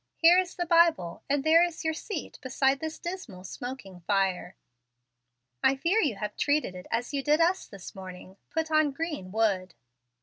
[0.15, 4.55] Here is the Bible, and there is your seat beside this dismal, smoking fire.
[5.63, 9.31] I fear you have treated it as you did us this morning, put on green
[9.31, 9.75] wood."